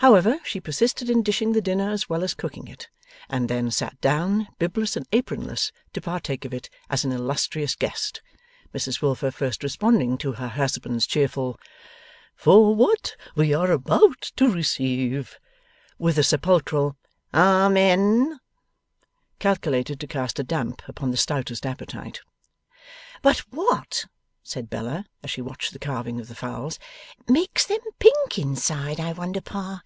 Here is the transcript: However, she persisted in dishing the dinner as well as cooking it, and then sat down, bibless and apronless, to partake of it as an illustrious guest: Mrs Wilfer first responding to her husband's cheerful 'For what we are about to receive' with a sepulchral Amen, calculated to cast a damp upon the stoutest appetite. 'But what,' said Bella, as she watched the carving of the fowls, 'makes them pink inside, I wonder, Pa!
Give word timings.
However, 0.00 0.38
she 0.44 0.60
persisted 0.60 1.08
in 1.08 1.22
dishing 1.22 1.52
the 1.52 1.62
dinner 1.62 1.88
as 1.90 2.10
well 2.10 2.22
as 2.22 2.34
cooking 2.34 2.68
it, 2.68 2.90
and 3.30 3.48
then 3.48 3.70
sat 3.70 3.98
down, 4.02 4.48
bibless 4.58 4.98
and 4.98 5.08
apronless, 5.12 5.72
to 5.94 6.00
partake 6.02 6.44
of 6.44 6.52
it 6.52 6.68
as 6.90 7.06
an 7.06 7.12
illustrious 7.12 7.74
guest: 7.74 8.20
Mrs 8.74 9.00
Wilfer 9.00 9.30
first 9.30 9.62
responding 9.62 10.18
to 10.18 10.32
her 10.32 10.48
husband's 10.48 11.06
cheerful 11.06 11.58
'For 12.34 12.74
what 12.76 13.16
we 13.34 13.54
are 13.54 13.70
about 13.70 14.20
to 14.36 14.52
receive' 14.52 15.38
with 15.98 16.18
a 16.18 16.22
sepulchral 16.22 16.98
Amen, 17.32 18.40
calculated 19.38 19.98
to 20.00 20.06
cast 20.06 20.38
a 20.38 20.42
damp 20.44 20.82
upon 20.86 21.12
the 21.12 21.16
stoutest 21.16 21.64
appetite. 21.64 22.20
'But 23.22 23.38
what,' 23.50 24.04
said 24.42 24.68
Bella, 24.68 25.06
as 25.22 25.30
she 25.30 25.40
watched 25.40 25.72
the 25.72 25.78
carving 25.78 26.20
of 26.20 26.28
the 26.28 26.34
fowls, 26.34 26.78
'makes 27.26 27.64
them 27.64 27.80
pink 27.98 28.38
inside, 28.38 29.00
I 29.00 29.12
wonder, 29.14 29.40
Pa! 29.40 29.80